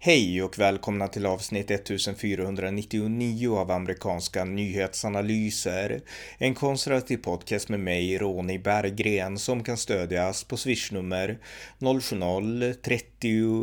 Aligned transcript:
Hej 0.00 0.42
och 0.42 0.58
välkomna 0.58 1.08
till 1.08 1.26
avsnitt 1.26 1.70
1499 1.70 3.56
av 3.56 3.70
amerikanska 3.70 4.44
nyhetsanalyser. 4.44 6.00
En 6.38 6.54
konservativ 6.54 7.16
podcast 7.16 7.68
med 7.68 7.80
mig, 7.80 8.18
Ronny 8.18 8.58
Berggren, 8.58 9.38
som 9.38 9.64
kan 9.64 9.76
stödjas 9.76 10.44
på 10.44 10.56
swishnummer 10.56 11.38
070-30 11.78 13.17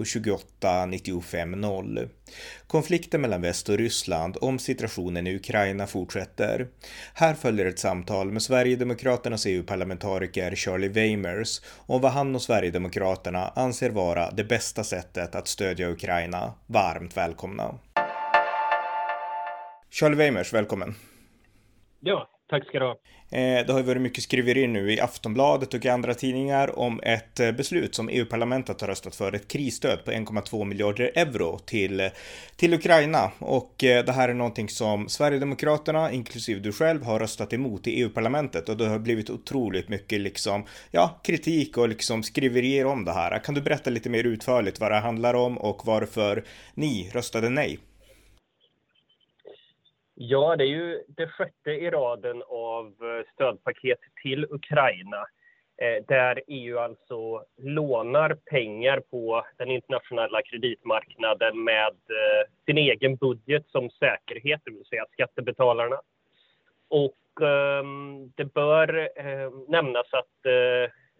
28 0.06 0.86
95 0.86 1.52
0. 1.52 2.10
Konflikten 2.68 3.22
mellan 3.22 3.42
väst 3.42 3.70
och 3.70 3.78
Ryssland 3.78 4.38
om 4.42 4.60
situationen 4.60 5.28
i 5.28 5.36
Ukraina 5.36 5.88
fortsätter. 5.88 6.68
Här 7.14 7.34
följer 7.34 7.66
ett 7.66 7.80
samtal 7.80 8.32
med 8.32 8.42
Sverigedemokraternas 8.42 9.46
EU-parlamentariker 9.46 10.56
Charlie 10.56 10.88
Weimers 10.88 11.62
om 11.86 12.02
vad 12.02 12.12
han 12.12 12.36
och 12.36 12.42
Sverigedemokraterna 12.42 13.48
anser 13.56 13.90
vara 13.90 14.32
det 14.32 14.44
bästa 14.44 14.84
sättet 14.84 15.36
att 15.36 15.48
stödja 15.48 15.90
Ukraina. 15.90 16.54
Varmt 16.68 17.18
välkomna! 17.18 17.80
Charlie 19.90 20.16
Weimers, 20.16 20.54
välkommen! 20.54 20.96
Ja, 22.00 22.30
Tack 22.50 22.68
ska 22.68 22.80
du 22.80 22.86
ha. 22.86 22.96
Eh, 23.32 23.66
det 23.66 23.72
har 23.72 23.80
ju 23.80 23.86
varit 23.86 24.02
mycket 24.02 24.24
skriverier 24.24 24.68
nu 24.68 24.92
i 24.94 25.00
Aftonbladet 25.00 25.74
och 25.74 25.86
i 25.86 25.90
andra 25.90 26.14
tidningar 26.14 26.80
om 26.80 27.00
ett 27.04 27.40
eh, 27.40 27.52
beslut 27.52 27.96
som 27.96 28.10
EU-parlamentet 28.10 28.82
har 28.82 28.88
röstat 28.88 29.16
för, 29.16 29.36
ett 29.36 29.48
krisstöd 29.48 30.06
på 30.06 30.12
1,2 30.12 30.66
miljarder 30.66 31.12
euro 31.16 31.60
till, 31.60 32.10
till 32.56 32.74
Ukraina. 32.74 33.32
Och 33.40 33.84
eh, 33.84 34.06
det 34.06 34.12
här 34.12 34.30
är 34.30 34.34
någonting 34.34 34.70
som 34.70 35.10
Sverigedemokraterna, 35.10 36.12
inklusive 36.12 36.60
du 36.60 36.72
själv, 36.72 37.04
har 37.04 37.20
röstat 37.20 37.54
emot 37.54 37.88
i 37.88 38.02
EU-parlamentet 38.02 38.70
och 38.70 38.78
det 38.78 38.88
har 38.88 39.00
blivit 39.00 39.30
otroligt 39.30 39.90
mycket 39.90 40.22
liksom, 40.22 40.66
ja, 40.92 41.20
kritik 41.24 41.78
och 41.78 41.90
liksom 41.90 42.24
skriverier 42.24 42.86
om 42.86 43.06
det 43.06 43.14
här. 43.14 43.40
Kan 43.40 43.56
du 43.56 43.62
berätta 43.62 43.90
lite 43.90 44.10
mer 44.10 44.24
utförligt 44.24 44.80
vad 44.80 44.92
det 44.92 45.00
handlar 45.00 45.34
om 45.34 45.58
och 45.58 45.86
varför 45.86 46.44
ni 46.74 47.10
röstade 47.14 47.50
nej? 47.50 47.80
Ja, 50.18 50.56
det 50.56 50.64
är 50.64 50.68
ju 50.68 51.04
det 51.08 51.28
sjätte 51.28 51.72
i 51.72 51.90
raden 51.90 52.44
av 52.48 52.86
eh, 52.86 53.34
stödpaket 53.34 54.00
till 54.24 54.46
Ukraina 54.50 55.28
eh, 55.78 56.06
där 56.08 56.42
EU 56.48 56.78
alltså 56.78 57.44
lånar 57.58 58.34
pengar 58.34 59.00
på 59.00 59.46
den 59.58 59.72
internationella 59.72 60.42
kreditmarknaden 60.42 61.64
med 61.64 61.88
eh, 61.92 62.52
sin 62.66 62.78
egen 62.78 63.16
budget 63.16 63.66
som 63.68 63.90
säkerhet, 63.90 64.62
det 64.66 64.72
vill 64.72 64.86
säga 64.86 65.06
skattebetalarna. 65.12 66.02
Och 66.88 67.48
ehm, 67.48 68.32
det 68.36 68.54
bör 68.54 69.10
ehm, 69.16 69.66
nämnas 69.68 70.14
att 70.14 70.44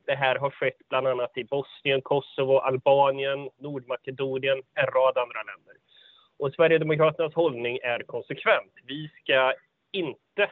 det 0.06 0.16
här 0.16 0.36
har 0.36 0.50
skett 0.50 0.78
bland 0.90 1.08
annat 1.08 1.38
i 1.38 1.44
Bosnien, 1.44 2.02
Kosovo, 2.02 2.58
Albanien, 2.58 3.50
Nordmakedonien, 3.58 4.64
en 4.74 4.86
rad 4.86 5.18
andra 5.18 5.44
länder. 5.44 5.76
Och 6.40 6.54
Sverigedemokraternas 6.54 7.34
hållning 7.34 7.80
är 7.84 8.00
konsekvent. 8.00 8.72
Vi 8.88 9.12
ska 9.22 9.54
inte 9.92 10.44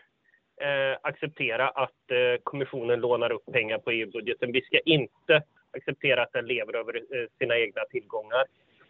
eh, 0.62 0.98
acceptera 1.02 1.70
att 1.70 2.12
eh, 2.12 2.42
kommissionen 2.44 3.00
lånar 3.00 3.32
upp 3.32 3.46
pengar 3.52 3.78
på 3.78 3.92
EU-budgeten. 3.92 4.52
Vi 4.52 4.62
ska 4.62 4.80
inte 4.80 5.44
acceptera 5.78 6.24
att 6.24 6.34
den 6.34 6.46
lever 6.46 6.76
över 6.76 6.96
eh, 6.96 7.28
sina 7.38 7.58
egna 7.58 7.82
tillgångar. 7.90 8.44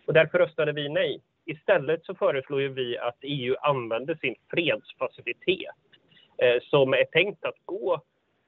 Och 0.06 0.14
därför 0.14 0.38
röstade 0.40 0.72
vi 0.72 0.90
nej. 0.90 1.22
Istället 1.46 2.06
så 2.06 2.16
föreslår 2.16 2.60
vi 2.60 2.98
att 2.98 3.18
EU 3.22 3.56
använder 3.62 4.16
sin 4.16 4.36
fredsfacilitet 4.50 5.76
eh, 6.38 6.62
som 6.62 6.94
är 6.94 7.06
tänkt 7.06 7.46
att 7.46 7.58
gå 7.66 7.94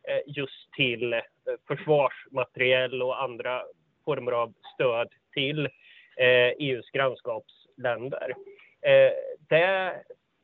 eh, 0.08 0.22
just 0.26 0.74
till 0.76 1.14
eh, 1.14 1.20
försvarsmateriel 1.68 3.02
och 3.02 3.24
andra 3.24 3.62
former 4.06 4.32
av 4.32 4.54
stöd 4.74 5.08
till 5.34 5.66
eh, 5.66 6.26
e 6.26 6.56
EUs 6.60 6.90
grannskaps 6.90 7.65
länder. 7.78 8.36
Eh, 8.82 9.14
det 9.50 9.94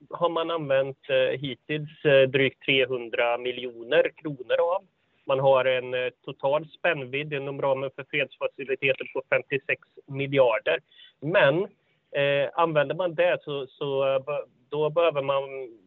har 0.10 0.30
man 0.30 0.52
använt 0.52 1.10
eh, 1.10 1.40
hittills 1.40 2.06
eh, 2.06 2.30
drygt 2.30 2.66
300 2.66 3.38
miljoner 3.38 4.12
kronor 4.16 4.60
av. 4.76 4.84
Man 5.26 5.40
har 5.40 5.66
en 5.66 5.94
eh, 5.94 6.10
total 6.26 6.68
spännvidd 6.68 7.34
inom 7.34 7.62
ramen 7.62 7.90
för 7.96 8.04
fredsfaciliteten 8.04 9.08
på 9.14 9.22
56 9.30 9.82
miljarder. 10.06 10.80
Men 11.20 11.64
eh, 12.12 12.50
använder 12.54 12.96
man 12.96 13.16
det 13.16 13.38
så, 13.42 13.68
så 13.68 14.16
eh, 14.16 14.22
då 14.70 14.90
behöver 14.90 15.22
man 15.22 15.44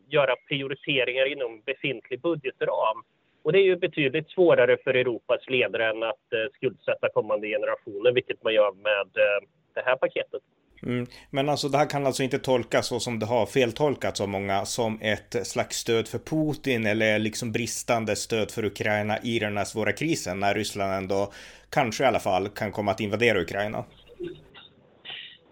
göra 0.09 0.35
prioriteringar 0.49 1.33
inom 1.33 1.63
befintlig 1.67 2.21
budgetram. 2.21 3.03
Och 3.43 3.53
det 3.53 3.59
är 3.59 3.63
ju 3.63 3.77
betydligt 3.77 4.31
svårare 4.31 4.77
för 4.85 4.95
Europas 4.95 5.49
ledare 5.49 5.91
än 5.91 6.03
att 6.03 6.33
eh, 6.33 6.53
skuldsätta 6.55 7.09
kommande 7.09 7.49
generationer, 7.49 8.13
vilket 8.13 8.43
man 8.43 8.55
gör 8.55 8.73
med 8.73 9.09
eh, 9.17 9.49
det 9.75 9.83
här 9.85 9.97
paketet. 9.97 10.43
Mm. 10.87 11.07
Men 11.31 11.49
alltså 11.49 11.69
det 11.69 11.79
här 11.79 11.91
kan 11.91 12.07
alltså 12.07 12.23
inte 12.23 12.39
tolkas 12.39 12.87
så 12.87 13.01
som 13.01 13.19
det 13.19 13.27
har 13.27 13.47
feltolkats 13.47 14.21
av 14.21 14.29
många 14.29 14.65
som 14.65 14.99
ett 15.03 15.47
slags 15.47 15.77
stöd 15.77 16.09
för 16.09 16.19
Putin 16.19 16.87
eller 16.87 17.19
liksom 17.19 17.53
bristande 17.53 18.17
stöd 18.17 18.51
för 18.51 18.65
Ukraina 18.65 19.19
i 19.19 19.39
den 19.39 19.57
här 19.57 19.65
svåra 19.65 19.93
krisen 19.93 20.41
när 20.41 20.55
Ryssland 20.55 20.93
ändå 20.93 21.33
kanske 21.71 22.05
i 22.05 22.07
alla 22.07 22.19
fall 22.19 22.49
kan 22.49 22.73
komma 22.73 22.91
att 22.91 23.01
invadera 23.01 23.41
Ukraina. 23.41 23.85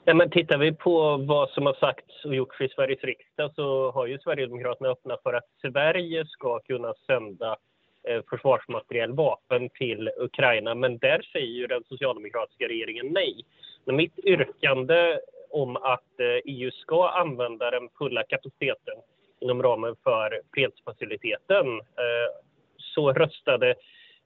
Ja, 0.05 0.15
men 0.15 0.31
tittar 0.31 0.59
vi 0.59 0.73
på 0.73 1.17
vad 1.17 1.49
som 1.51 1.67
har 1.67 1.75
sagts 1.75 2.25
och 2.25 2.35
gjorts 2.35 2.61
i 2.61 2.69
Sveriges 2.69 3.05
riksdag 3.05 3.55
så 3.55 3.91
har 3.91 4.07
ju 4.07 4.19
Sverigedemokraterna 4.19 4.89
öppnat 4.89 5.23
för 5.23 5.35
att 5.35 5.45
Sverige 5.61 6.27
ska 6.27 6.61
kunna 6.61 6.95
sända 7.07 7.57
eh, 8.09 8.23
försvarsmateriel, 8.31 9.13
vapen 9.13 9.69
till 9.69 10.11
Ukraina. 10.19 10.75
Men 10.75 10.99
där 10.99 11.23
säger 11.33 11.47
ju 11.61 11.67
den 11.67 11.83
socialdemokratiska 11.89 12.69
regeringen 12.69 13.07
nej. 13.07 13.45
Men 13.85 13.97
mitt 13.97 14.19
yrkande 14.19 15.19
om 15.51 15.77
att 15.77 16.21
eh, 16.21 16.41
EU 16.45 16.71
ska 16.71 17.09
använda 17.09 17.71
den 17.71 17.89
fulla 17.99 18.23
kapaciteten 18.23 18.95
inom 19.41 19.63
ramen 19.63 19.97
för 20.05 20.41
fredsfaciliteten 20.55 21.67
eh, 21.81 22.31
så 22.77 23.13
röstade 23.13 23.75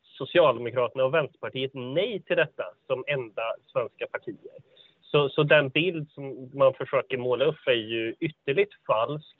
Socialdemokraterna 0.03 1.05
och 1.05 1.15
Vänsterpartiet 1.15 1.71
nej 1.75 2.23
till 2.23 2.37
detta 2.37 2.65
som 2.87 3.05
enda 3.07 3.43
svenska 3.73 4.07
partier. 4.07 4.57
Så, 5.01 5.29
så 5.29 5.43
den 5.43 5.69
bild 5.69 6.11
som 6.11 6.51
man 6.55 6.75
försöker 6.75 7.19
måla 7.19 7.45
upp 7.45 7.67
är 7.67 7.73
ju 7.73 8.15
ytterligt 8.21 8.75
falsk. 8.87 9.37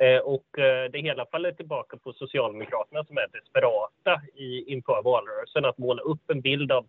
Eh, 0.00 0.18
och 0.18 0.58
eh, 0.58 0.90
det 0.90 0.98
hela 0.98 1.26
faller 1.26 1.52
tillbaka 1.52 1.96
på 1.96 2.12
Socialdemokraterna 2.12 3.04
som 3.04 3.16
är 3.16 3.28
desperata 3.32 4.22
i, 4.34 4.72
inför 4.72 5.02
valrörelsen 5.02 5.64
att 5.64 5.78
måla 5.78 6.02
upp 6.02 6.30
en 6.30 6.40
bild 6.40 6.72
av 6.72 6.86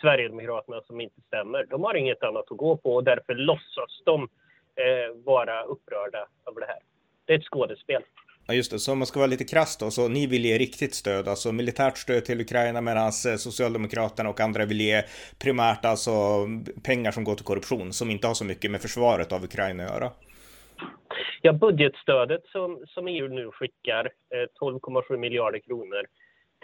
Sverigedemokraterna 0.00 0.80
som 0.86 1.00
inte 1.00 1.20
stämmer. 1.26 1.66
De 1.70 1.84
har 1.84 1.94
inget 1.94 2.22
annat 2.22 2.50
att 2.50 2.58
gå 2.58 2.76
på 2.76 2.94
och 2.94 3.04
därför 3.04 3.34
låtsas 3.34 4.02
de 4.04 4.22
eh, 4.22 5.24
vara 5.24 5.62
upprörda 5.62 6.26
över 6.50 6.60
det 6.60 6.66
här. 6.66 6.78
Det 7.26 7.32
är 7.32 7.38
ett 7.38 7.44
skådespel. 7.44 8.02
Ja 8.46 8.54
just 8.54 8.70
det, 8.70 8.78
så 8.78 8.92
om 8.92 8.98
man 8.98 9.06
ska 9.06 9.18
vara 9.18 9.26
lite 9.26 9.44
krass 9.44 9.76
då, 9.76 9.90
så 9.90 10.08
ni 10.08 10.26
vill 10.26 10.44
ge 10.44 10.58
riktigt 10.58 10.94
stöd, 10.94 11.28
alltså 11.28 11.52
militärt 11.52 11.98
stöd 11.98 12.24
till 12.24 12.40
Ukraina 12.40 12.80
medan 12.80 13.04
eh, 13.04 13.36
Socialdemokraterna 13.36 14.30
och 14.30 14.40
andra 14.40 14.64
vill 14.64 14.80
ge 14.80 15.02
primärt 15.42 15.84
alltså 15.84 16.10
pengar 16.84 17.10
som 17.10 17.24
går 17.24 17.34
till 17.34 17.44
korruption 17.44 17.92
som 17.92 18.10
inte 18.10 18.26
har 18.26 18.34
så 18.34 18.44
mycket 18.44 18.70
med 18.70 18.80
försvaret 18.80 19.32
av 19.32 19.44
Ukraina 19.44 19.84
att 19.84 19.90
göra. 19.90 20.10
Ja, 21.42 21.52
budgetstödet 21.52 22.46
som, 22.46 22.84
som 22.86 23.08
EU 23.08 23.28
nu 23.28 23.50
skickar, 23.50 24.04
eh, 24.04 24.48
12,7 24.60 25.16
miljarder 25.16 25.58
kronor, 25.58 26.06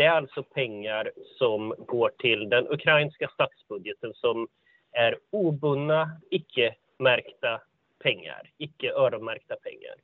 det 0.01 0.07
är 0.07 0.11
alltså 0.11 0.43
pengar 0.43 1.11
som 1.39 1.75
går 1.79 2.11
till 2.19 2.49
den 2.49 2.67
ukrainska 2.69 3.29
statsbudgeten 3.29 4.15
som 4.15 4.49
är 4.93 5.19
obundna, 5.31 6.11
icke-märkta 6.31 7.61
pengar, 8.03 8.51
icke 8.59 8.93
öronmärkta 8.93 9.57
pengar. 9.57 9.95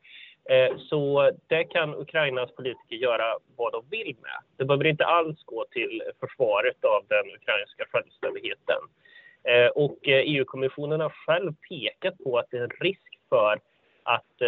Eh, 0.51 0.77
så 0.79 1.31
det 1.47 1.65
kan 1.65 1.95
Ukrainas 1.95 2.55
politiker 2.55 2.97
göra 2.97 3.39
vad 3.57 3.73
de 3.73 3.85
vill 3.91 4.17
med. 4.23 4.39
Det 4.57 4.65
behöver 4.65 4.87
inte 4.87 5.05
alls 5.05 5.45
gå 5.45 5.65
till 5.71 6.03
försvaret 6.21 6.85
av 6.85 7.05
den 7.09 7.27
ukrainska 7.35 7.85
självständigheten. 7.91 8.81
Eh, 9.45 9.69
och 9.69 10.09
eh, 10.09 10.23
EU-kommissionen 10.27 11.01
har 11.01 11.11
själv 11.11 11.53
pekat 11.69 12.19
på 12.25 12.39
att 12.39 12.47
det 12.51 12.59
är 12.59 12.65
en 12.65 12.71
risk 12.81 13.19
för 13.29 13.61
att 14.03 14.39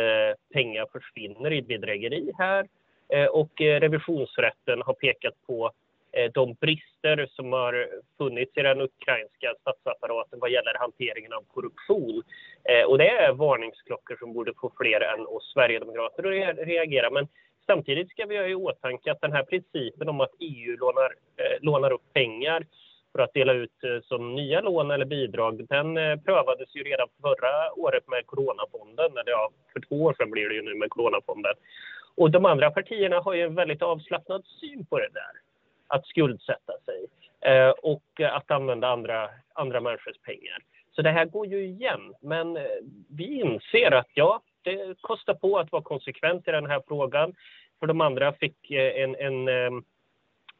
pengar 0.52 0.87
försvinner 0.93 1.52
i 1.52 1.62
bedrägeri 1.62 2.32
här 2.38 2.67
Eh, 3.08 3.26
och 3.26 3.60
eh, 3.60 3.81
revisionsrätten 3.81 4.82
har 4.82 4.94
pekat 4.94 5.34
på 5.46 5.70
eh, 6.12 6.31
de 6.32 6.55
brister 6.55 7.26
som 7.31 7.52
har 7.52 7.88
funnits 8.19 8.56
i 8.56 8.62
den 8.62 8.81
ukrainska 8.81 9.55
statsapparaten 9.60 10.38
vad 10.40 10.50
gäller 10.50 10.78
hanteringen 10.78 11.32
av 11.32 11.44
korruption. 11.55 12.22
Och 12.87 12.99
det 12.99 13.08
är 13.08 13.32
varningsklockor 13.32 14.16
som 14.16 14.32
borde 14.32 14.52
få 14.60 14.72
fler 14.81 15.00
än 15.00 15.26
oss 15.26 15.52
sverigedemokrater 15.52 16.49
att 16.49 16.58
reagera. 16.58 17.10
Men 17.10 17.28
samtidigt 17.66 18.10
ska 18.10 18.26
vi 18.26 18.37
ha 18.37 18.44
i 18.44 18.55
åtanke 18.55 19.12
att 19.12 19.20
den 19.20 19.32
här 19.32 19.43
principen 19.43 20.08
om 20.08 20.20
att 20.20 20.34
EU 20.40 20.76
lånar, 20.76 21.14
lånar 21.61 21.93
upp 21.93 22.12
pengar 22.12 22.66
för 23.12 23.19
att 23.22 23.34
dela 23.34 23.52
ut 23.52 24.04
som 24.04 24.34
nya 24.34 24.61
lån 24.61 24.90
eller 24.90 25.04
bidrag, 25.04 25.66
den 25.69 25.94
prövades 26.25 26.76
ju 26.76 26.82
redan 26.82 27.08
förra 27.20 27.72
året 27.72 28.08
med 28.08 28.26
Coronafonden, 28.26 29.12
eller 29.12 29.31
ja, 29.31 29.50
för 29.72 29.81
två 29.81 30.02
år 30.02 30.14
sedan 30.19 30.31
blir 30.31 30.49
det 30.49 30.54
ju 30.54 30.62
nu 30.62 30.75
med 30.75 30.90
Coronafonden. 30.90 31.54
Och 32.19 32.31
de 32.31 32.44
andra 32.44 32.70
partierna 32.70 33.20
har 33.20 33.35
ju 33.35 33.43
en 33.43 33.55
väldigt 33.55 33.82
avslappnad 33.82 34.44
syn 34.61 34.87
på 34.87 34.99
det 34.99 35.09
där. 35.12 35.32
Att 35.87 36.06
skuldsätta 36.06 36.73
sig 36.85 37.06
eh, 37.41 37.70
och 37.70 38.20
att 38.20 38.50
använda 38.50 38.88
andra, 38.88 39.31
andra 39.53 39.81
människors 39.81 40.19
pengar. 40.19 40.59
Så 40.93 41.03
det 41.03 41.11
här 41.11 41.25
går 41.25 41.47
ju 41.47 41.65
igen. 41.65 42.15
Men 42.20 42.56
eh, 42.56 42.62
vi 43.09 43.41
inser 43.41 43.91
att 43.91 44.09
ja, 44.15 44.41
det 44.62 44.97
kostar 45.00 45.35
på 45.35 45.59
att 45.59 45.73
vara 45.73 45.82
konsekvent 45.82 46.49
i 46.49 46.50
den 46.50 46.67
här 46.67 46.82
frågan. 46.88 47.35
För 47.81 47.87
de 47.87 48.00
andra 48.00 48.32
fick 48.32 48.71
eh, 48.71 49.03
en, 49.03 49.17
en, 49.17 49.49
eh, 49.49 49.82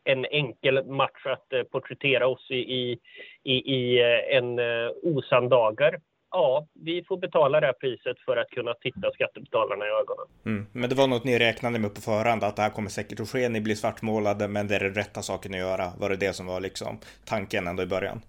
en 0.05 0.25
enkel 0.25 0.85
match 0.85 1.27
att 1.27 1.71
porträttera 1.71 2.27
oss 2.27 2.51
i, 2.51 2.99
i, 3.43 3.53
i 3.53 4.03
en 4.31 4.61
osann 5.03 5.49
dager 5.49 6.01
ja, 6.31 6.67
vi 6.75 7.05
får 7.05 7.17
betala 7.17 7.61
det 7.61 7.67
här 7.67 7.73
priset 7.73 8.19
för 8.21 8.37
att 8.37 8.51
kunna 8.51 8.75
titta 8.75 9.11
skattebetalarna 9.11 9.87
i 9.87 9.89
ögonen. 9.89 10.27
Mm. 10.47 10.67
Men 10.73 10.91
det 10.91 10.97
var 10.97 11.07
något 11.07 11.25
ni 11.25 11.39
räknade 11.39 11.79
med 11.79 11.95
på 11.95 12.01
förhand, 12.01 12.45
att 12.45 12.57
det 12.57 12.63
här 12.63 12.71
kommer 12.71 12.89
säkert 12.89 13.21
att 13.21 13.29
ske, 13.29 13.49
ni 13.49 13.61
blir 13.61 13.75
svartmålade, 13.75 14.49
men 14.49 14.69
det 14.69 14.75
är 14.75 14.81
den 14.81 14.95
rätta 14.95 15.23
saken 15.23 15.55
att 15.55 15.61
göra. 15.61 15.87
Var 16.01 16.09
det 16.09 16.17
det 16.17 16.33
som 16.33 16.47
var 16.47 16.61
liksom 16.61 16.99
tanken 17.25 17.67
ändå 17.67 17.83
i 17.83 17.87
början? 17.87 18.21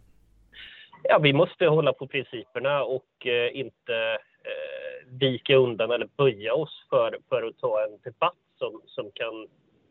Ja, 1.03 1.19
vi 1.19 1.33
måste 1.33 1.65
hålla 1.65 1.93
på 1.93 2.07
principerna 2.07 2.83
och 2.83 3.27
eh, 3.27 3.59
inte 3.59 3.95
eh, 4.43 5.07
vika 5.19 5.55
undan 5.55 5.91
eller 5.91 6.07
böja 6.17 6.53
oss 6.53 6.85
för, 6.89 7.17
för 7.29 7.43
att 7.43 7.57
ta 7.57 7.83
en 7.83 7.97
debatt 8.03 8.43
som, 8.57 8.81
som 8.85 9.11
kan 9.13 9.47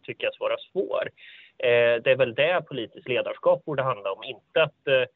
tyckas 0.07 0.41
vara 0.41 0.57
svår. 0.73 1.11
Eh, 1.59 2.03
det 2.03 2.11
är 2.11 2.17
väl 2.17 2.35
det 2.35 2.63
politiskt 2.69 3.09
ledarskap 3.09 3.65
borde 3.65 3.83
handla 3.83 4.13
om, 4.13 4.25
inte 4.25 4.63
att 4.63 5.09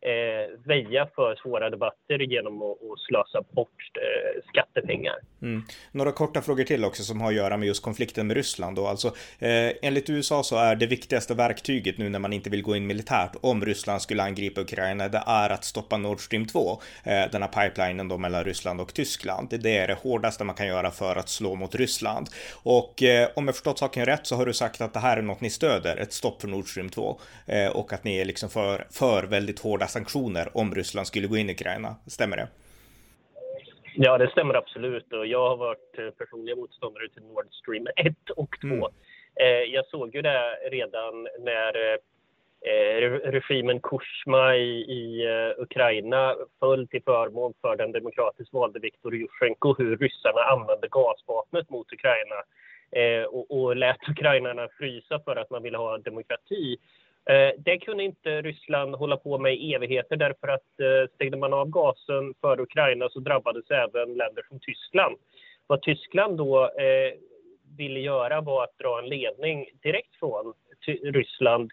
eh, 0.00 0.58
väja 0.64 1.08
för 1.14 1.36
svåra 1.36 1.70
debatter 1.70 2.18
genom 2.18 2.62
att, 2.62 2.70
att 2.70 3.00
slösa 3.08 3.42
bort 3.50 3.90
eh, 3.94 4.42
skattepengar. 4.48 5.16
Mm. 5.42 5.62
Några 5.92 6.12
korta 6.12 6.42
frågor 6.42 6.64
till 6.64 6.84
också 6.84 7.02
som 7.02 7.20
har 7.20 7.28
att 7.28 7.34
göra 7.34 7.56
med 7.56 7.66
just 7.66 7.82
konflikten 7.82 8.26
med 8.26 8.36
Ryssland. 8.36 8.76
Då. 8.76 8.86
Alltså, 8.86 9.08
eh, 9.38 9.72
enligt 9.82 10.10
USA 10.10 10.42
så 10.42 10.56
är 10.56 10.76
det 10.76 10.86
viktigaste 10.86 11.34
verktyget 11.34 11.98
nu 11.98 12.08
när 12.08 12.18
man 12.18 12.32
inte 12.32 12.50
vill 12.50 12.62
gå 12.62 12.76
in 12.76 12.86
militärt 12.86 13.36
om 13.40 13.64
Ryssland 13.64 14.02
skulle 14.02 14.22
angripa 14.22 14.60
Ukraina, 14.60 15.08
det 15.08 15.22
är 15.26 15.50
att 15.50 15.64
stoppa 15.64 15.96
Nord 15.96 16.20
Stream 16.20 16.46
2, 16.46 16.80
eh, 17.04 17.30
den 17.32 17.42
här 17.42 17.48
pipelinen 17.48 18.08
då 18.08 18.18
mellan 18.18 18.44
Ryssland 18.44 18.80
och 18.80 18.94
Tyskland. 18.94 19.48
Det 19.60 19.76
är 19.76 19.88
det 19.88 19.98
hårdaste 20.02 20.44
man 20.44 20.54
kan 20.54 20.66
göra 20.66 20.90
för 20.90 21.16
att 21.16 21.28
slå 21.28 21.54
mot 21.54 21.74
Ryssland. 21.74 22.28
Och 22.62 23.02
eh, 23.02 23.28
om 23.36 23.46
jag 23.46 23.54
förstått 23.54 23.78
saken 23.78 24.06
rätt 24.06 24.26
så 24.26 24.36
har 24.36 24.46
du 24.46 24.52
sagt 24.52 24.80
att 24.80 24.92
det 24.92 25.00
här 25.00 25.16
är 25.16 25.22
något 25.22 25.40
ni 25.40 25.50
stöder, 25.50 25.96
ett 25.96 26.12
stopp 26.12 26.40
för 26.40 26.48
Nord 26.48 26.70
Stream 26.70 26.88
2 26.88 27.20
eh, 27.46 27.68
och 27.68 27.92
att 27.92 28.04
ni 28.04 28.18
är 28.18 28.24
liksom 28.24 28.50
för, 28.50 28.86
för 28.90 29.24
väldigt 29.24 29.58
hårda 29.58 29.86
sanktioner 29.90 30.48
om 30.54 30.74
Ryssland 30.74 31.06
skulle 31.06 31.26
gå 31.26 31.36
in 31.36 31.50
i 31.50 31.52
Ukraina. 31.52 31.96
Stämmer 32.06 32.36
det? 32.36 32.48
Ja, 33.94 34.18
det 34.18 34.30
stämmer 34.30 34.54
absolut. 34.54 35.12
Och 35.12 35.26
jag 35.26 35.48
har 35.48 35.56
varit 35.56 35.98
eh, 35.98 36.10
personliga 36.10 36.56
motståndare 36.56 37.08
till 37.08 37.22
Nord 37.22 37.46
Stream 37.50 37.86
1 37.96 38.30
och 38.36 38.56
2. 38.60 38.66
Mm. 38.66 38.82
Eh, 39.40 39.74
jag 39.74 39.86
såg 39.86 40.14
ju 40.14 40.22
det 40.22 40.58
redan 40.70 41.28
när 41.38 41.92
eh, 41.92 42.00
regimen 43.30 43.80
Kushma 43.80 44.56
i, 44.56 44.80
i 44.80 45.26
Ukraina 45.58 46.36
föll 46.60 46.88
till 46.88 47.02
förmån 47.02 47.54
för 47.60 47.76
den 47.76 47.92
demokratiskt 47.92 48.52
valde 48.52 48.80
Viktor 48.80 49.14
Jusjenko, 49.16 49.74
hur 49.78 49.96
ryssarna 49.96 50.40
använde 50.40 50.88
gasvapnet 50.88 51.70
mot 51.70 51.92
Ukraina 51.92 52.36
och, 53.30 53.50
och 53.50 53.76
lät 53.76 54.08
ukrainarna 54.08 54.68
frysa 54.78 55.20
för 55.24 55.36
att 55.36 55.50
man 55.50 55.62
ville 55.62 55.78
ha 55.78 55.98
demokrati. 55.98 56.76
Eh, 57.28 57.50
det 57.58 57.78
kunde 57.78 58.04
inte 58.04 58.42
Ryssland 58.42 58.94
hålla 58.94 59.16
på 59.16 59.38
med 59.38 59.54
i 59.54 59.74
evigheter 59.74 60.16
därför 60.16 60.48
att 60.48 60.80
eh, 60.80 61.14
stängde 61.14 61.36
man 61.36 61.52
av 61.52 61.68
gasen 61.68 62.34
för 62.40 62.60
Ukraina 62.60 63.08
så 63.08 63.20
drabbades 63.20 63.70
även 63.70 64.14
länder 64.14 64.44
som 64.48 64.60
Tyskland. 64.60 65.16
Vad 65.66 65.82
Tyskland 65.82 66.38
då 66.38 66.64
eh, 66.64 67.12
ville 67.76 68.00
göra 68.00 68.40
var 68.40 68.64
att 68.64 68.78
dra 68.78 68.98
en 68.98 69.08
ledning 69.08 69.66
direkt 69.82 70.14
från 70.18 70.54
Ryssland 71.02 71.70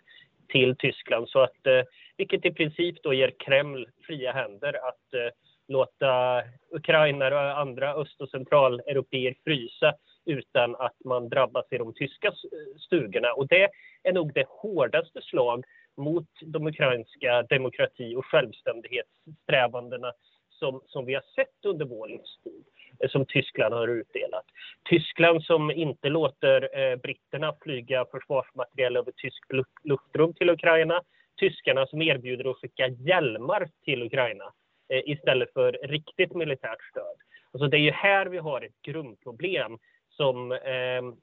till 0.47 0.75
Tyskland, 0.75 1.29
så 1.29 1.39
att, 1.39 1.87
vilket 2.17 2.45
i 2.45 2.51
princip 2.51 3.03
då 3.03 3.13
ger 3.13 3.33
Kreml 3.39 3.87
fria 4.01 4.31
händer 4.31 4.87
att 4.87 5.33
låta 5.67 6.43
ukrainare 6.71 7.35
och 7.35 7.59
andra 7.59 7.93
öst 7.93 8.21
och 8.21 8.29
centraleuropeer 8.29 9.35
frysa 9.43 9.93
utan 10.27 10.75
att 10.75 10.95
man 11.05 11.29
drabbas 11.29 11.65
i 11.71 11.77
de 11.77 11.93
tyska 11.93 12.33
stugorna. 12.79 13.33
Och 13.33 13.47
det 13.47 13.69
är 14.03 14.13
nog 14.13 14.33
det 14.33 14.45
hårdaste 14.49 15.21
slag 15.21 15.65
mot 15.97 16.27
de 16.41 16.67
ukrainska 16.67 17.43
demokrati 17.43 18.15
och 18.15 18.25
självständighetssträvandena 18.25 20.13
som, 20.49 20.81
som 20.87 21.05
vi 21.05 21.13
har 21.13 21.23
sett 21.35 21.65
under 21.65 21.85
vår 21.85 22.07
livstid, 22.07 22.63
eh, 22.99 23.09
som 23.09 23.25
Tyskland 23.25 23.73
har 23.73 23.87
utdelat. 23.87 24.45
Tyskland 24.89 25.43
som 25.43 25.71
inte 25.71 26.09
låter 26.09 26.79
eh, 26.79 26.95
britterna 26.95 27.55
flyga 27.61 28.05
försvarsmateriel 28.11 28.97
över 28.97 29.11
tyskt 29.11 29.51
luftrum 29.83 30.33
till 30.33 30.49
Ukraina. 30.49 31.01
Tyskarna 31.39 31.85
som 31.85 32.01
erbjuder 32.01 32.49
att 32.51 32.57
skicka 32.57 32.87
hjälmar 32.87 33.69
till 33.85 34.03
Ukraina 34.03 34.53
eh, 34.89 35.01
istället 35.05 35.53
för 35.53 35.71
riktigt 35.83 36.35
militärt 36.35 36.83
stöd. 36.91 37.17
Alltså 37.51 37.67
det 37.67 37.77
är 37.77 37.81
ju 37.81 37.91
här 37.91 38.25
vi 38.25 38.37
har 38.37 38.61
ett 38.61 38.81
grundproblem 38.81 39.77
som 40.17 40.51
ehm, 40.51 41.15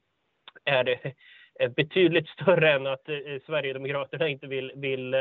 eh, 0.65 1.11
är 1.59 1.69
betydligt 1.69 2.29
större 2.29 2.73
än 2.73 2.87
att 2.87 3.09
eh, 3.09 3.15
Sverigedemokraterna 3.45 4.27
inte 4.27 4.47
vill, 4.47 4.71
vill 4.75 5.13
eh, 5.13 5.19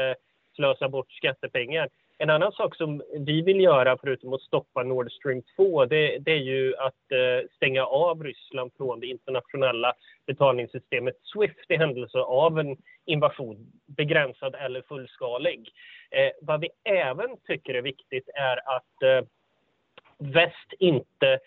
slösa 0.57 0.89
bort 0.89 1.13
skattepengar. 1.13 1.89
En 2.19 2.31
annan 2.31 2.53
sak 2.53 2.77
som 2.77 3.03
vi 3.19 3.43
vill 3.43 3.61
göra, 3.61 3.99
förutom 4.01 4.33
att 4.33 4.41
stoppa 4.41 4.83
Nord 4.83 5.13
Stream 5.13 5.43
2, 5.57 5.85
det, 5.85 6.19
det 6.19 6.33
är 6.33 6.43
ju 6.43 6.77
att 6.77 7.13
eh, 7.13 7.49
stänga 7.57 7.85
av 7.85 8.25
Ryssland 8.25 8.71
från 8.77 9.01
det 9.01 9.07
internationella 9.07 9.93
betalningssystemet 10.27 11.15
Swift 11.23 11.71
i 11.71 11.77
händelse 11.77 12.19
av 12.19 12.59
en 12.59 12.77
invasion, 13.05 13.73
begränsad 13.87 14.55
eller 14.55 14.83
fullskalig. 14.83 15.69
Eh, 16.11 16.31
vad 16.43 16.61
vi 16.61 16.69
även 16.85 17.37
tycker 17.47 17.75
är 17.75 17.83
viktigt 17.83 18.29
är 18.35 18.77
att 18.77 19.03
eh, 19.03 19.27
väst 20.19 20.73
inte 20.79 21.39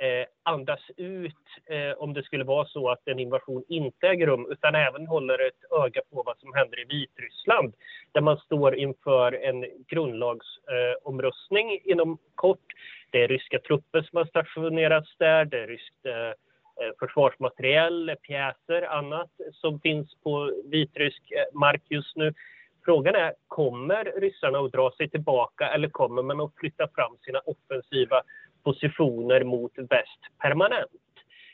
Eh, 0.00 0.26
andas 0.42 0.80
ut 0.96 1.46
eh, 1.66 1.92
om 1.98 2.14
det 2.14 2.22
skulle 2.22 2.44
vara 2.44 2.66
så 2.66 2.90
att 2.90 3.08
en 3.08 3.18
invasion 3.18 3.64
inte 3.68 4.08
äger 4.08 4.26
rum 4.26 4.46
utan 4.50 4.74
även 4.74 5.06
håller 5.06 5.46
ett 5.46 5.72
öga 5.84 6.00
på 6.12 6.22
vad 6.22 6.38
som 6.38 6.54
händer 6.54 6.80
i 6.80 6.84
Vitryssland 6.84 7.74
där 8.12 8.20
man 8.20 8.36
står 8.36 8.74
inför 8.74 9.32
en 9.32 9.66
grundlagsomröstning 9.88 11.70
eh, 11.70 11.80
inom 11.84 12.18
kort. 12.34 12.66
Det 13.10 13.22
är 13.22 13.28
ryska 13.28 13.58
trupper 13.58 14.02
som 14.02 14.16
har 14.16 14.24
stationerats 14.24 15.16
där, 15.18 15.44
det 15.44 15.58
är 15.58 15.66
ryskt 15.66 16.06
eh, 16.06 16.28
eh 16.28 16.92
försvarsmateriel, 16.98 18.14
pjäser, 18.22 18.82
annat 18.82 19.30
som 19.52 19.80
finns 19.80 20.14
på 20.22 20.52
vitrysk 20.64 21.30
eh, 21.30 21.58
mark 21.58 21.82
just 21.88 22.16
nu. 22.16 22.34
Frågan 22.84 23.14
är, 23.14 23.34
kommer 23.48 24.04
ryssarna 24.20 24.58
att 24.58 24.72
dra 24.72 24.90
sig 24.96 25.10
tillbaka 25.10 25.68
eller 25.68 25.88
kommer 25.88 26.22
man 26.22 26.40
att 26.40 26.54
flytta 26.56 26.88
fram 26.94 27.16
sina 27.24 27.38
offensiva 27.38 28.22
positioner 28.64 29.44
mot 29.44 29.72
väst 29.76 30.20
permanent. 30.38 30.90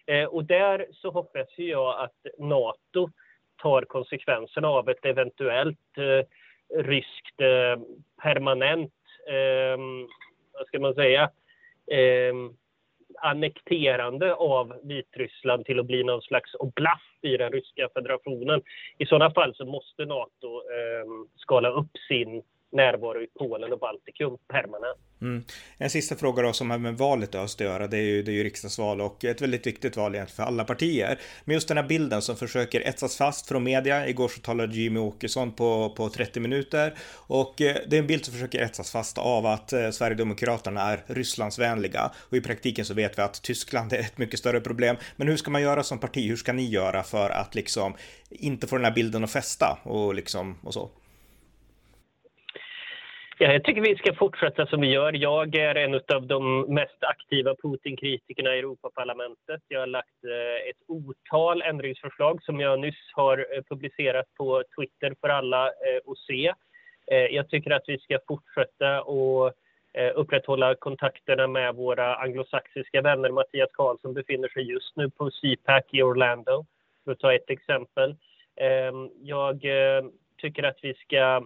Eh, 0.07 0.25
och 0.25 0.45
där 0.45 0.87
så 0.93 1.11
hoppas 1.11 1.49
jag 1.57 2.01
att 2.01 2.27
Nato 2.39 3.11
tar 3.63 3.83
konsekvenserna 3.83 4.69
av 4.69 4.89
ett 4.89 5.05
eventuellt 5.05 5.99
eh, 5.99 6.27
ryskt 6.83 7.41
eh, 7.41 7.83
permanent, 8.23 8.93
eh, 9.29 9.79
vad 10.53 10.67
ska 10.67 10.81
man 10.81 10.95
säga, 10.95 11.23
eh, 11.91 12.35
annekterande 13.19 14.35
av 14.35 14.73
Vitryssland 14.83 15.65
till 15.65 15.81
att 15.81 15.87
bli 15.87 16.05
någon 16.05 16.23
slags 16.23 16.55
oblast 16.55 17.19
i 17.23 17.37
den 17.37 17.53
ryska 17.53 17.89
federationen. 17.95 18.63
I 18.99 19.07
sådana 19.07 19.31
fall 19.31 19.55
så 19.55 19.65
måste 19.65 20.05
Nato 20.05 20.47
eh, 20.57 21.07
skala 21.37 21.69
upp 21.69 21.91
sin 22.09 22.43
närvaro 22.77 23.23
i 23.23 23.27
Polen 23.39 23.73
och 23.73 23.79
Baltikum 23.79 24.37
permanent. 24.49 24.99
Mm. 25.21 25.45
En 25.79 25.91
sista 25.91 26.17
fråga 26.17 26.43
då 26.43 26.53
som 26.53 26.71
har 26.71 26.79
med 26.79 26.99
valet 26.99 27.35
i 27.35 27.39
öst 27.39 27.61
att 27.61 27.67
göra. 27.67 27.87
Det 27.87 27.97
är, 27.97 28.03
ju, 28.03 28.23
det 28.23 28.31
är 28.31 28.35
ju 28.35 28.45
riksdagsval 28.45 29.01
och 29.01 29.25
ett 29.25 29.43
väldigt 29.43 29.67
viktigt 29.67 29.97
val 29.97 30.15
egentligen 30.15 30.37
för 30.37 30.43
alla 30.43 30.65
partier. 30.65 31.19
Men 31.45 31.55
just 31.55 31.69
den 31.69 31.77
här 31.77 31.85
bilden 31.85 32.23
som 32.23 32.37
försöker 32.37 32.81
etsas 32.81 33.17
fast 33.17 33.49
från 33.49 33.65
media. 33.65 34.09
Igår 34.09 34.29
så 34.29 34.41
talade 34.41 34.77
Jimmy 34.77 35.01
Åkesson 35.01 35.53
på, 35.53 35.95
på 35.97 36.09
30 36.09 36.41
minuter 36.41 36.95
och 37.13 37.61
eh, 37.61 37.77
det 37.87 37.97
är 37.97 38.01
en 38.01 38.07
bild 38.07 38.25
som 38.25 38.35
försöker 38.35 38.61
etsas 38.61 38.91
fast 38.93 39.19
av 39.19 39.47
att 39.47 39.73
eh, 39.73 39.91
Sverigedemokraterna 39.91 40.83
är 40.83 41.05
Rysslandsvänliga 41.07 42.11
och 42.17 42.37
i 42.37 42.41
praktiken 42.41 42.85
så 42.85 42.95
vet 42.95 43.19
vi 43.19 43.23
att 43.23 43.43
Tyskland 43.43 43.93
är 43.93 43.99
ett 43.99 44.19
mycket 44.19 44.39
större 44.39 44.61
problem. 44.61 44.97
Men 45.17 45.29
hur 45.29 45.37
ska 45.37 45.51
man 45.51 45.63
göra 45.63 45.83
som 45.83 45.99
parti? 45.99 46.29
Hur 46.29 46.37
ska 46.37 46.53
ni 46.53 46.69
göra 46.69 47.03
för 47.03 47.31
att 47.31 47.55
liksom 47.55 47.95
inte 48.31 48.67
få 48.67 48.77
den 48.77 48.85
här 48.85 48.93
bilden 48.93 49.25
att 49.25 49.31
fästa 49.31 49.79
och 49.83 50.15
liksom 50.15 50.59
och 50.63 50.75
så? 50.75 50.91
Ja, 53.39 53.53
jag 53.53 53.65
tycker 53.65 53.81
vi 53.81 53.97
ska 53.97 54.15
fortsätta 54.15 54.67
som 54.67 54.81
vi 54.81 54.87
gör. 54.87 55.13
Jag 55.13 55.55
är 55.55 55.75
en 55.75 55.95
av 55.95 56.27
de 56.27 56.61
mest 56.75 57.05
aktiva 57.05 57.55
Putin-kritikerna 57.55 58.55
i 58.55 58.59
Europaparlamentet. 58.59 59.63
Jag 59.69 59.81
har 59.81 59.87
lagt 59.87 60.25
eh, 60.25 60.71
ett 60.71 60.83
otal 60.87 61.63
ändringsförslag 61.63 62.43
som 62.43 62.61
jag 62.61 62.81
nyss 62.81 63.11
har 63.13 63.39
eh, 63.39 63.63
publicerat 63.69 64.35
på 64.35 64.63
Twitter 64.79 65.15
för 65.21 65.29
alla 65.29 65.67
eh, 65.67 66.11
att 66.11 66.19
se. 66.19 66.53
Jag 67.31 67.49
tycker 67.49 67.71
att 67.71 67.83
vi 67.87 67.99
ska 67.99 68.19
fortsätta 68.29 69.03
och 69.03 69.53
upprätthålla 70.15 70.75
kontakterna 70.75 71.47
med 71.47 71.75
våra 71.75 72.17
anglosaxiska 72.17 73.03
vänner. 73.03 73.31
Mattias 73.31 73.71
Karlsson 73.73 74.15
befinner 74.15 74.49
sig 74.49 74.63
just 74.71 74.97
nu 74.97 75.11
på 75.11 75.31
CPAC 75.31 75.85
i 75.91 76.03
Orlando, 76.03 76.67
för 77.05 77.13
att 77.13 77.19
ta 77.19 77.35
ett 77.35 77.51
exempel. 77.51 78.17
Ehm, 78.57 79.11
jag 79.23 79.61
tycker 80.37 80.63
att 80.63 80.79
vi 80.83 80.95
ska 80.95 81.43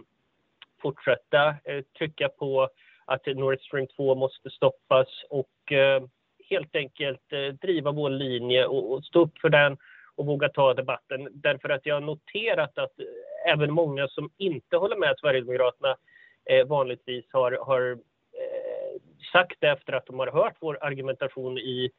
fortsätta 0.81 1.55
eh, 1.63 1.81
trycka 1.97 2.29
på 2.29 2.69
att 3.05 3.25
Nord 3.25 3.59
Stream 3.61 3.87
2 3.87 4.15
måste 4.15 4.49
stoppas 4.49 5.07
och 5.29 5.71
eh, 5.71 6.03
helt 6.49 6.75
enkelt 6.75 7.33
eh, 7.33 7.53
driva 7.53 7.91
vår 7.91 8.09
linje 8.09 8.65
och, 8.65 8.93
och 8.93 9.05
stå 9.05 9.19
upp 9.19 9.37
för 9.37 9.49
den 9.49 9.77
och 10.15 10.25
våga 10.25 10.49
ta 10.49 10.73
debatten. 10.73 11.27
Därför 11.31 11.69
att 11.69 11.85
jag 11.85 11.95
har 11.95 12.01
noterat 12.01 12.77
att 12.77 12.99
eh, 12.99 13.53
även 13.53 13.73
många 13.73 14.07
som 14.07 14.29
inte 14.37 14.77
håller 14.77 14.95
med 14.95 15.15
Sverigedemokraterna 15.19 15.95
eh, 16.45 16.67
vanligtvis 16.67 17.25
har, 17.31 17.51
har 17.51 17.91
eh, 17.91 19.01
sagt 19.31 19.57
det 19.59 19.69
efter 19.69 19.93
att 19.93 20.05
de 20.05 20.19
har 20.19 20.27
hört 20.27 20.55
vår 20.59 20.77
argumentation 20.81 21.57
i 21.57 21.91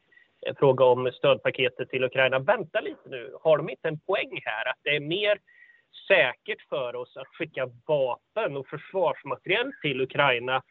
eh, 0.47 0.55
fråga 0.59 0.85
om 0.85 1.11
stödpaketet 1.15 1.91
till 1.91 2.05
Ukraina. 2.05 2.39
Vänta 2.39 2.81
lite 2.81 3.09
nu, 3.09 3.35
har 3.43 3.57
de 3.57 3.71
inte 3.71 3.89
en 3.89 4.01
poäng 4.01 4.41
här? 4.45 4.69
Att 4.71 4.79
det 4.83 4.97
är 4.97 5.01
mer 5.01 5.39
säkert 6.09 6.63
för 6.69 6.97
oss 6.97 7.17
att 7.17 7.27
skicka 7.27 7.71
vapen 7.87 8.57
och 8.57 8.67
försvarsmateriel 8.67 9.73
till 9.83 10.01
Ukraina 10.01 10.63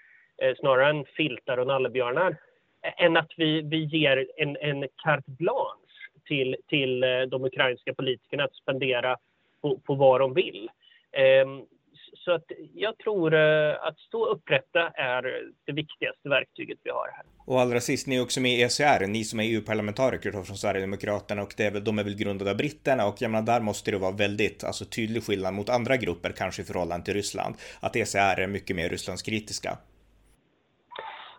eh, 0.42 0.56
snarare 0.60 0.90
än 0.90 1.06
filtar 1.06 1.58
och 1.58 1.68
nallebjörnar 1.68 2.38
eh, 2.86 3.06
än 3.06 3.18
att 3.18 3.32
vi, 3.38 3.62
vi 3.62 3.84
ger 3.84 4.28
en, 4.38 4.58
en 4.58 4.88
carte 5.04 5.32
blanche 5.32 5.92
till, 6.26 6.56
till 6.68 7.04
eh, 7.04 7.22
de 7.22 7.46
ukrainska 7.46 7.94
politikerna 7.94 8.44
att 8.44 8.56
spendera 8.56 9.18
på, 9.62 9.80
på 9.80 9.96
vad 9.96 10.22
de 10.22 10.34
vill. 10.34 10.70
Ehm, 11.12 11.66
så 12.14 12.32
att 12.32 12.46
jag 12.74 12.98
tror 12.98 13.34
eh, 13.34 13.74
att 13.88 14.00
stå 14.00 14.26
upprätta 14.26 14.90
är 14.90 15.22
det 15.66 15.74
viktigaste 15.74 16.30
verktyget 16.30 16.78
vi 16.84 16.90
har 16.90 17.08
här. 17.16 17.26
Och 17.46 17.62
allra 17.62 17.80
sist, 17.80 18.08
ni 18.08 18.16
är 18.18 18.22
också 18.22 18.42
med 18.42 18.52
i 18.52 18.62
ECR, 18.62 19.08
ni 19.08 19.24
som 19.24 19.40
är 19.40 19.44
EU-parlamentariker 19.44 20.32
från 20.32 20.46
Sverigedemokraterna 20.46 21.42
och 21.42 21.54
det 21.58 21.66
är 21.66 21.72
väl, 21.72 21.84
de 21.84 22.00
är 22.00 22.04
väl 22.04 22.16
grundade 22.16 22.52
av 22.52 22.58
britterna 22.58 23.08
och 23.08 23.22
jag 23.22 23.32
menar, 23.32 23.46
där 23.46 23.62
måste 23.62 23.92
det 23.92 23.98
vara 23.98 24.12
väldigt 24.12 24.64
alltså, 24.64 24.86
tydlig 24.86 25.24
skillnad 25.24 25.54
mot 25.54 25.70
andra 25.70 25.98
grupper, 25.98 26.32
kanske 26.32 26.62
i 26.62 26.66
förhållande 26.66 27.06
till 27.06 27.14
Ryssland, 27.14 27.56
att 27.80 27.96
ECR 27.96 28.40
är 28.40 28.48
mycket 28.48 28.76
mer 28.76 28.90
Rysslandskritiska. 28.90 29.78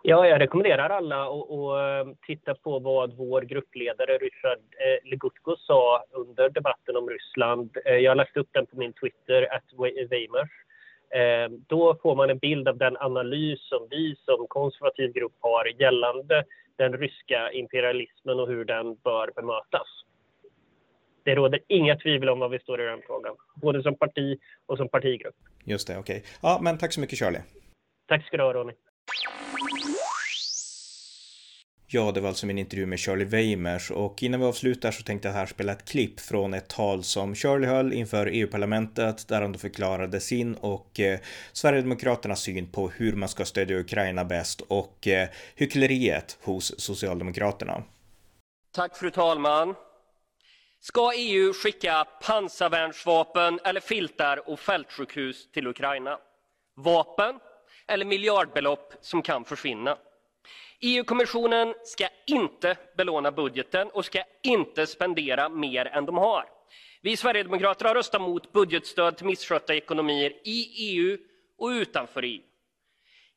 Ja, 0.04 0.28
jag 0.28 0.40
rekommenderar 0.40 0.90
alla 0.90 1.22
att, 1.22 2.06
eh, 2.06 2.14
titta 2.26 2.54
på 2.54 2.78
vad 2.78 3.16
vår 3.16 3.42
gruppledare 3.42 4.18
Ryssard 4.18 4.58
eh, 4.58 5.10
Legutko 5.10 5.56
sa 5.56 6.04
under 6.10 6.48
debatten 6.48 6.96
om 6.96 7.10
Ryssland. 7.10 7.76
Eh, 7.84 7.96
jag 7.96 8.10
har 8.10 8.16
lagt 8.16 8.36
upp 8.36 8.48
den 8.52 8.66
på 8.66 8.76
min 8.76 8.92
Twitter, 8.92 9.54
att 9.56 9.64
Weimers. 10.10 10.50
Då 11.68 11.98
får 12.02 12.16
man 12.16 12.30
en 12.30 12.38
bild 12.38 12.68
av 12.68 12.76
den 12.76 12.96
analys 12.96 13.68
som 13.68 13.86
vi 13.90 14.16
som 14.24 14.46
konservativ 14.48 15.12
grupp 15.12 15.36
har 15.40 15.80
gällande 15.80 16.44
den 16.76 16.92
ryska 16.98 17.52
imperialismen 17.52 18.40
och 18.40 18.48
hur 18.48 18.64
den 18.64 18.94
bör 18.94 19.30
bemötas. 19.36 19.88
Det 21.24 21.34
råder 21.34 21.60
inga 21.66 21.96
tvivel 21.96 22.28
om 22.28 22.38
var 22.38 22.48
vi 22.48 22.58
står 22.58 22.80
i 22.80 22.84
den 22.84 23.02
frågan, 23.06 23.36
både 23.54 23.82
som 23.82 23.94
parti 23.94 24.38
och 24.66 24.76
som 24.76 24.88
partigrupp. 24.88 25.34
Just 25.64 25.88
det, 25.88 25.98
okej. 25.98 26.16
Okay. 26.16 26.30
Ja, 26.42 26.58
men 26.62 26.78
tack 26.78 26.92
så 26.92 27.00
mycket 27.00 27.18
Charlie. 27.18 27.42
Tack 28.06 28.26
ska 28.26 28.36
du 28.36 28.42
ha 28.42 28.52
Ronny. 28.52 28.72
Ja, 31.94 32.12
det 32.12 32.20
var 32.20 32.28
alltså 32.28 32.46
min 32.46 32.58
intervju 32.58 32.86
med 32.86 33.00
Shirley 33.00 33.24
Weimers 33.24 33.90
och 33.90 34.22
innan 34.22 34.40
vi 34.40 34.46
avslutar 34.46 34.90
så 34.90 35.02
tänkte 35.02 35.28
jag 35.28 35.34
här 35.34 35.46
spela 35.46 35.72
ett 35.72 35.88
klipp 35.88 36.20
från 36.20 36.54
ett 36.54 36.68
tal 36.68 37.02
som 37.02 37.34
Shirley 37.34 37.70
höll 37.70 37.92
inför 37.92 38.26
EU-parlamentet 38.26 39.28
där 39.28 39.42
han 39.42 39.52
då 39.52 39.58
förklarade 39.58 40.20
sin 40.20 40.54
och 40.54 41.00
eh, 41.00 41.20
Sverigedemokraternas 41.52 42.40
syn 42.40 42.72
på 42.72 42.88
hur 42.88 43.12
man 43.12 43.28
ska 43.28 43.44
stödja 43.44 43.78
Ukraina 43.78 44.24
bäst 44.24 44.60
och 44.60 45.06
eh, 45.06 45.28
hyckleriet 45.54 46.38
hos 46.42 46.80
Socialdemokraterna. 46.80 47.82
Tack 48.74 48.96
fru 48.96 49.10
talman. 49.10 49.74
Ska 50.80 51.12
EU 51.16 51.52
skicka 51.52 52.04
pansarvärnsvapen 52.22 53.60
eller 53.64 53.80
filtar 53.80 54.48
och 54.50 54.60
fältsjukhus 54.60 55.50
till 55.50 55.66
Ukraina? 55.66 56.18
Vapen 56.76 57.34
eller 57.88 58.04
miljardbelopp 58.04 58.94
som 59.00 59.22
kan 59.22 59.44
försvinna? 59.44 59.98
EU-kommissionen 60.84 61.74
ska 61.84 62.08
inte 62.26 62.76
belåna 62.96 63.32
budgeten 63.32 63.88
och 63.88 64.04
ska 64.04 64.22
inte 64.42 64.86
spendera 64.86 65.48
mer 65.48 65.86
än 65.86 66.06
de 66.06 66.16
har. 66.16 66.44
Vi 67.00 67.16
sverigedemokrater 67.16 67.84
har 67.84 67.94
röstat 67.94 68.20
mot 68.20 68.52
budgetstöd 68.52 69.16
till 69.16 69.26
misskötta 69.26 69.74
ekonomier 69.74 70.32
i 70.44 70.66
EU 70.76 71.18
och 71.58 71.68
utanför 71.68 72.22
EU. 72.22 72.42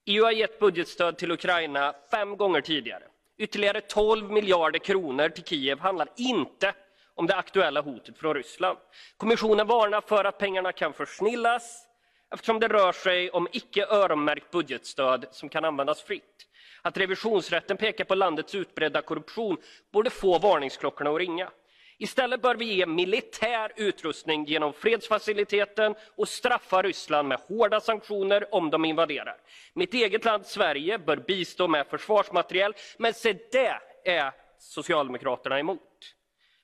EU 0.05 0.23
har 0.23 0.31
gett 0.31 0.59
budgetstöd 0.59 1.17
till 1.17 1.31
Ukraina 1.31 1.95
fem 2.11 2.37
gånger 2.37 2.61
tidigare. 2.61 3.03
Ytterligare 3.37 3.81
12 3.81 4.31
miljarder 4.31 4.79
kronor 4.79 5.29
till 5.29 5.43
Kiev 5.43 5.79
handlar 5.79 6.07
inte 6.17 6.73
om 7.13 7.27
det 7.27 7.35
aktuella 7.35 7.81
hotet 7.81 8.17
från 8.17 8.33
Ryssland. 8.33 8.77
Kommissionen 9.17 9.67
varnar 9.67 10.01
för 10.01 10.25
att 10.25 10.37
pengarna 10.37 10.71
kan 10.71 10.93
försnillas 10.93 11.87
eftersom 12.33 12.59
det 12.59 12.67
rör 12.67 12.91
sig 12.91 13.29
om 13.29 13.47
icke 13.51 13.85
öronmärkt 13.85 14.51
budgetstöd 14.51 15.25
som 15.31 15.49
kan 15.49 15.65
användas 15.65 16.01
fritt. 16.01 16.44
Att 16.85 16.97
revisionsrätten 16.97 17.77
pekar 17.77 18.05
på 18.05 18.15
landets 18.15 18.55
utbredda 18.55 19.01
korruption 19.01 19.57
borde 19.91 20.09
få 20.09 20.39
varningsklockorna 20.39 21.09
att 21.09 21.17
ringa. 21.17 21.51
Istället 21.97 22.41
bör 22.41 22.55
vi 22.55 22.73
ge 22.73 22.85
militär 22.85 23.71
utrustning 23.75 24.45
genom 24.45 24.73
fredsfaciliteten 24.73 25.95
och 26.15 26.27
straffa 26.27 26.81
Ryssland 26.81 27.27
med 27.27 27.39
hårda 27.39 27.79
sanktioner 27.79 28.55
om 28.55 28.69
de 28.69 28.85
invaderar. 28.85 29.37
Mitt 29.73 29.93
eget 29.93 30.25
land 30.25 30.45
Sverige 30.45 30.97
bör 30.97 31.17
bistå 31.17 31.67
med 31.67 31.87
försvarsmateriel, 31.87 32.73
men 32.97 33.13
se 33.13 33.33
det 33.51 33.79
är 34.05 34.31
Socialdemokraterna 34.59 35.59
emot. 35.59 35.81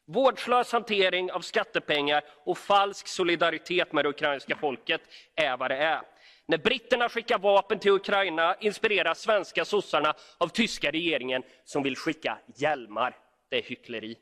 Vårdslös 0.07 0.71
hantering 0.71 1.31
av 1.31 1.39
skattepengar 1.39 2.23
och 2.45 2.57
falsk 2.57 3.07
solidaritet 3.07 3.93
med 3.93 4.05
det 4.05 4.09
ukrainska 4.09 4.55
folket 4.55 5.01
är 5.35 5.57
vad 5.57 5.71
det 5.71 5.77
är. 5.77 6.01
När 6.47 6.57
britterna 6.57 7.09
skickar 7.09 7.39
vapen 7.39 7.79
till 7.79 7.91
Ukraina 7.91 8.55
inspireras 8.59 9.19
svenska 9.19 9.65
sossarna 9.65 10.13
av 10.37 10.47
tyska 10.47 10.91
regeringen 10.91 11.43
som 11.63 11.83
vill 11.83 11.95
skicka 11.95 12.37
hjälmar. 12.55 13.17
Det 13.49 13.57
är 13.57 13.63
hyckleri. 13.63 14.17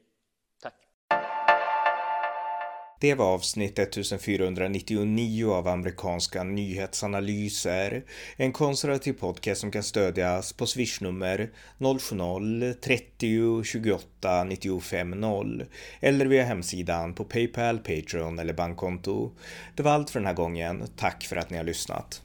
Det 3.02 3.16
var 3.16 3.26
avsnitt 3.26 3.80
1499 3.80 5.52
av 5.52 5.68
amerikanska 5.68 6.44
nyhetsanalyser. 6.44 8.04
En 8.36 8.52
konservativ 8.52 9.14
podcast 9.14 9.62
som 9.62 9.72
kan 9.72 9.84
stödjas 9.84 10.54
på 10.54 10.66
swishnummer 10.66 11.50
070-30 11.78 13.64
28 13.64 14.44
95 14.44 15.12
0 15.12 15.66
eller 16.00 16.26
via 16.26 16.44
hemsidan 16.44 17.14
på 17.14 17.24
Paypal, 17.24 17.78
Patreon 17.78 18.40
eller 18.40 18.54
bankkonto. 18.54 19.32
Det 19.76 19.84
var 19.84 19.92
allt 19.92 20.10
för 20.10 20.20
den 20.20 20.28
här 20.28 20.34
gången. 20.34 20.84
Tack 20.96 21.24
för 21.24 21.36
att 21.36 21.50
ni 21.50 21.58
har 21.58 21.64
lyssnat. 21.64 22.22